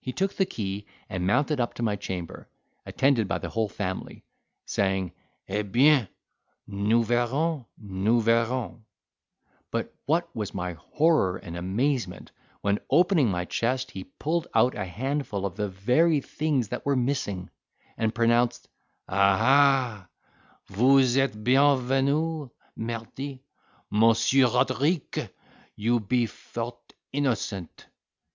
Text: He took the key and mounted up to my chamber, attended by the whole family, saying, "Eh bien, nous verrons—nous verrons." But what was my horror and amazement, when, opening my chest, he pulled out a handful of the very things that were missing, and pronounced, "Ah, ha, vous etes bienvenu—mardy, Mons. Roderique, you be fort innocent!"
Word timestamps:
He 0.00 0.14
took 0.14 0.32
the 0.32 0.46
key 0.46 0.86
and 1.10 1.26
mounted 1.26 1.60
up 1.60 1.74
to 1.74 1.82
my 1.82 1.94
chamber, 1.94 2.48
attended 2.86 3.28
by 3.28 3.36
the 3.36 3.50
whole 3.50 3.68
family, 3.68 4.24
saying, 4.64 5.12
"Eh 5.48 5.60
bien, 5.60 6.08
nous 6.66 7.04
verrons—nous 7.06 8.24
verrons." 8.24 8.80
But 9.70 9.94
what 10.06 10.34
was 10.34 10.54
my 10.54 10.72
horror 10.78 11.36
and 11.36 11.58
amazement, 11.58 12.32
when, 12.62 12.78
opening 12.90 13.28
my 13.30 13.44
chest, 13.44 13.90
he 13.90 14.04
pulled 14.04 14.46
out 14.54 14.74
a 14.74 14.86
handful 14.86 15.44
of 15.44 15.56
the 15.56 15.68
very 15.68 16.22
things 16.22 16.68
that 16.68 16.86
were 16.86 16.96
missing, 16.96 17.50
and 17.98 18.14
pronounced, 18.14 18.66
"Ah, 19.10 19.36
ha, 19.36 20.08
vous 20.68 21.18
etes 21.18 21.36
bienvenu—mardy, 21.36 23.42
Mons. 23.90 24.30
Roderique, 24.32 25.28
you 25.76 26.00
be 26.00 26.24
fort 26.24 26.94
innocent!" 27.12 27.88